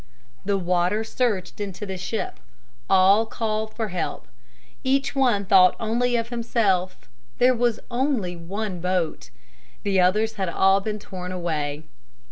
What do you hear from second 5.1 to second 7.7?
one thought only of himself. There